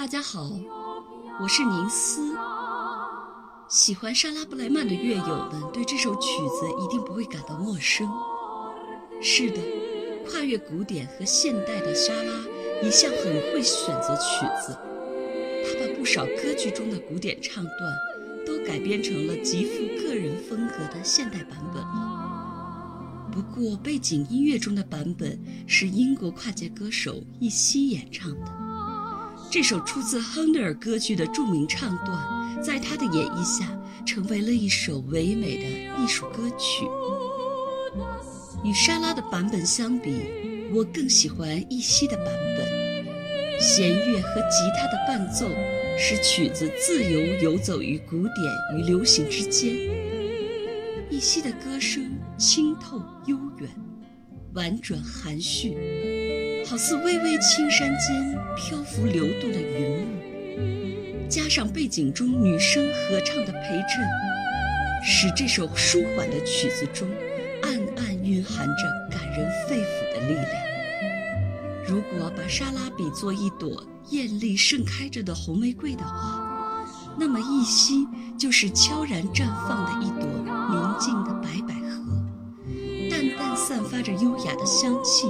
[0.00, 0.50] 大家好，
[1.42, 2.34] 我是宁思。
[3.68, 8.08] 喜欢莎拉布莱曼的乐友们对这首曲子一定不会感到陌生。
[9.20, 9.60] 是的，
[10.24, 12.32] 跨越古典和现代的莎拉
[12.82, 14.74] 一向很会选择曲子，
[15.66, 17.76] 她把不少歌剧中的古典唱段
[18.46, 23.28] 都改编成了极富个人风格的现代版本了。
[23.30, 28.69] 不过，背景音乐中的版本是英国跨界歌手易西演唱的。
[29.50, 33.66] 这首出自亨德尔歌剧的著名唱段，在他的演绎下，
[34.06, 35.64] 成为了一首唯美的
[36.00, 36.86] 艺术歌曲。
[38.62, 43.60] 与莎拉的版本相比，我更喜欢易西的版本。
[43.60, 45.48] 弦乐和吉他的伴奏，
[45.98, 49.74] 使曲子自由游走于古典与流行之间。
[51.10, 52.08] 易西的歌声
[52.38, 53.68] 清透悠远，
[54.54, 56.19] 婉转含蓄。
[56.70, 64.08] 好似巍巍青山间漂浮流动的云雾，加上背景中女声合唱的陪衬，
[65.04, 67.08] 使这首舒缓的曲子中
[67.64, 70.46] 暗暗蕴含着感人肺腑的力量。
[71.88, 76.86] 如果把莎拉比作一朵艳丽盛开着的红玫瑰的话，
[77.18, 78.06] 那么一夕
[78.38, 80.28] 就是悄然绽放的一朵
[80.70, 82.00] 宁静的白百合，
[83.10, 85.26] 淡淡散发着优雅的香气。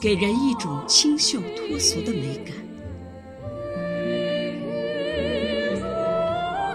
[0.00, 2.54] 给人一种清秀脱俗的美感。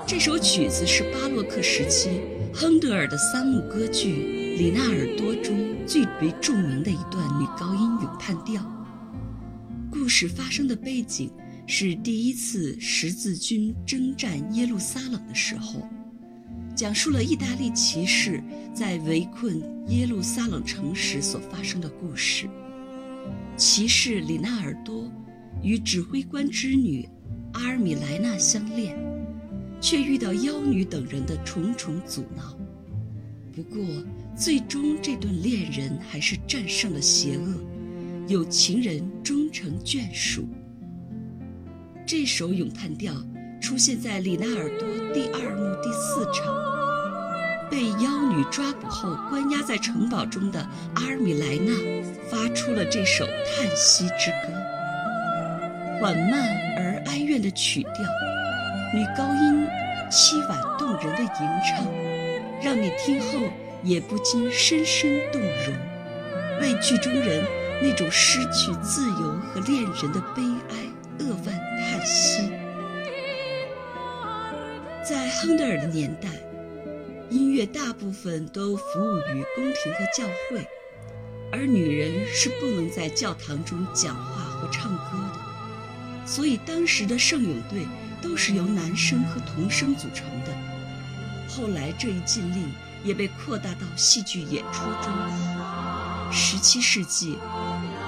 [0.06, 2.20] 这首曲子是巴洛克时期
[2.54, 5.58] 亨德尔的三幕歌剧《里纳尔多》中
[5.88, 8.62] 最为著名的一段女高音咏叹调。
[9.90, 11.32] 故事发生的背景
[11.66, 15.88] 是第一次十字军征战耶路撒冷的时候，
[16.76, 22.50] 讲述了意大利骑士在围困耶路撒冷城时所发生的故事。
[23.76, 25.12] 骑士里纳尔多
[25.64, 27.10] 与指挥官之女
[27.54, 28.96] 阿尔米莱娜相恋，
[29.82, 32.56] 却遇到妖女等人的重重阻挠。
[33.52, 33.84] 不过，
[34.38, 37.52] 最终这对恋人还是战胜了邪恶，
[38.28, 40.48] 有情人终成眷属。
[42.06, 43.12] 这首咏叹调
[43.60, 46.54] 出现在里纳尔多第二幕第四场。
[47.72, 50.62] 被妖女抓捕后关押在城堡中的
[50.94, 51.74] 阿尔米莱娜
[52.30, 54.54] 发出了这首叹息之歌，
[56.00, 57.94] 缓慢而哀怨的曲调，
[58.94, 59.68] 女高音
[60.10, 61.86] 凄婉动人的吟唱，
[62.62, 63.40] 让你听后
[63.84, 65.76] 也不禁深深动容，
[66.62, 67.44] 为剧中人
[67.82, 70.76] 那种失去自由和恋人的悲哀
[71.20, 72.52] 扼腕叹息。
[75.04, 76.30] 在亨德尔的年代。
[77.30, 80.68] 音乐大部分都服务于宫廷和教会，
[81.56, 85.04] 而女人是不能在教堂中讲话和唱歌
[85.34, 87.86] 的，所以当时的圣咏队
[88.24, 90.52] 都是由男声和童声组成的。
[91.48, 95.14] 后来这一禁令也被扩大到戏剧演出中。
[96.32, 97.38] 十七世纪，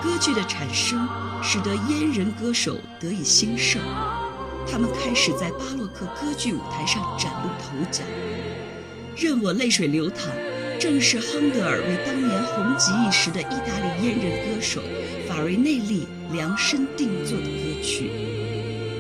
[0.02, 1.08] 歌剧的产生
[1.44, 3.80] 使得阉人歌手得以兴盛，
[4.68, 8.02] 他们开始在巴洛克歌剧舞台上崭露头角。
[9.16, 10.32] 任我泪水流淌，
[10.80, 14.82] 正是亨德尔为当年红极一时的意大利阉人歌手
[15.28, 18.12] 法瑞内利量身定做的歌曲。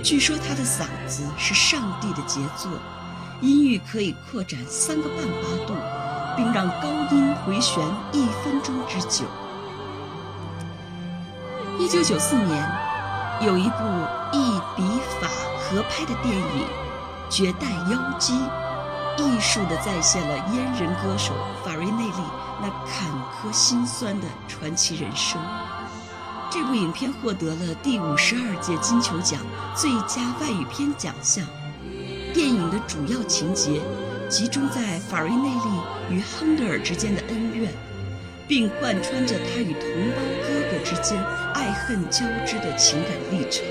[0.03, 2.72] 据说他的嗓子是上帝的杰作，
[3.41, 5.74] 音域可以扩展三个半八度，
[6.38, 9.25] 并让高音回旋一分钟之久。
[11.78, 12.72] 一九九四年，
[13.42, 13.84] 有一部
[14.31, 14.84] 意比
[15.19, 15.28] 法
[15.59, 16.66] 合拍的电影
[17.30, 18.34] 《绝代妖姬》。
[19.18, 21.34] 艺术地再现了阉人歌手
[21.64, 22.24] 法瑞内利
[22.62, 25.42] 那坎坷心酸的传奇人生。
[26.52, 29.42] 这部影片获得了第五十二届金球奖
[29.75, 31.46] 最佳外语片奖项。
[32.34, 33.81] 电影的主要情节
[34.30, 37.72] 集中在法瑞内利与亨德尔之间的恩怨，
[38.48, 39.81] 并贯穿着他与同
[40.12, 41.22] 胞哥哥之间
[41.54, 43.66] 爱恨交织的情感历程。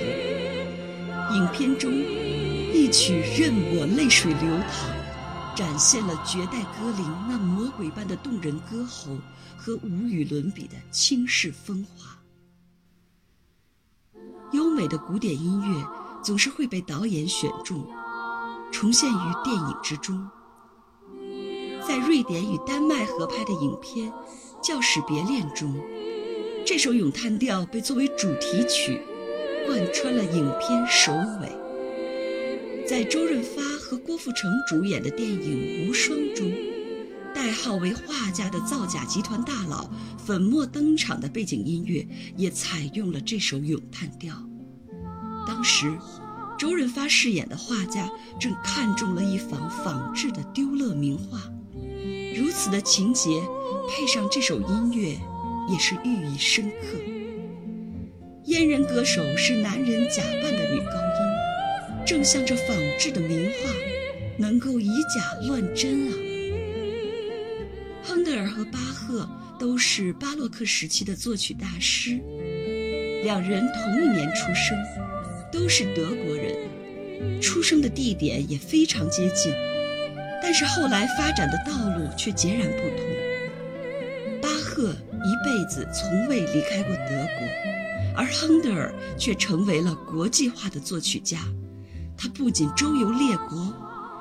[1.34, 4.90] 影片中一曲《任我泪水流淌》。
[5.54, 9.16] 展现了绝代歌灵那魔鬼般的动人歌喉
[9.56, 12.18] 和无与伦比的倾世风华。
[14.52, 15.86] 优美的古典音乐
[16.22, 17.86] 总是会被导演选中，
[18.72, 20.28] 重现于电影之中。
[21.86, 24.10] 在瑞典与丹麦合拍的影片
[24.62, 25.74] 《教使别恋》中，
[26.66, 29.02] 这首咏叹调被作为主题曲，
[29.66, 31.63] 贯穿了影片首尾。
[32.86, 36.52] 在周润发和郭富城主演的电影《无双》中，
[37.34, 44.34] 代号为画家的造假集团大佬粉墨登场的背景音乐也采用了这首咏叹调。
[45.46, 45.96] 当时，
[46.58, 51.40] 周润发饰演的画家正看中了一幅仿制的丢勒名画，
[52.36, 53.42] 如此的情节
[53.88, 55.18] 配上这首音乐，
[55.72, 56.98] 也是寓意深刻。
[58.44, 61.03] 阉人歌手是男人假扮的女高，
[62.06, 63.70] 正像这仿制的名画，
[64.36, 66.12] 能够以假乱真啊！
[68.02, 69.28] 亨德尔和巴赫
[69.58, 72.20] 都是巴洛克时期的作曲大师，
[73.22, 74.76] 两人同一年出生。
[75.50, 79.52] 都是德国人，出生的地点也非常接近，
[80.42, 82.98] 但是后来发展的道路却截然不同。
[84.42, 87.46] 巴赫一辈子从未离开过德国，
[88.16, 91.38] 而亨德尔却成为了国际化的作曲家。
[92.16, 93.72] 他不仅周游列国，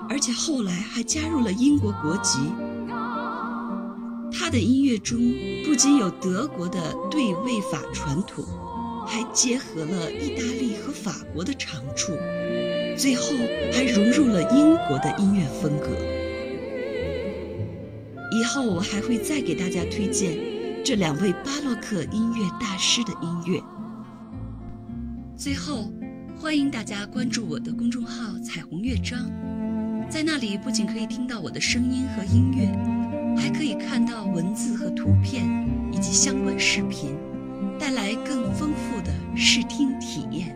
[0.10, 2.40] 而且后来还加入了英国国籍。
[4.32, 5.18] 他的音乐中
[5.64, 8.44] 不仅有德国的对位法传统。
[9.06, 12.14] 还结合了意大利和法国的长处，
[12.98, 13.36] 最后
[13.74, 15.90] 还融入了英国的音乐风格。
[18.32, 20.40] 以后我还会再给大家推荐
[20.86, 23.62] 这两位巴洛克音乐大师的音乐。
[25.36, 25.92] 最后，
[26.44, 29.32] 欢迎大家关注我的公众号“彩虹乐章”，
[30.12, 32.68] 在那里不仅可以听到我的声音和音乐，
[33.42, 35.46] 还可以看到文字和图片
[35.90, 37.16] 以及相关视频。
[37.80, 40.54] 带来更丰富的视听体验。